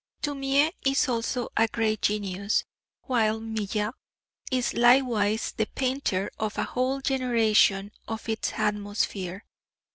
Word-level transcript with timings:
Daumier 0.23 0.71
is 0.83 1.07
also 1.07 1.49
a 1.55 1.67
great 1.67 2.01
genius, 2.01 2.63
while 3.03 3.39
Millet 3.39 3.93
is 4.51 4.73
likewise 4.73 5.51
the 5.51 5.67
painter 5.67 6.31
of 6.39 6.57
a 6.57 6.63
whole 6.63 7.01
generation 7.01 7.91
and 7.91 7.91
of 8.07 8.27
its 8.27 8.53
atmosphere. 8.53 9.45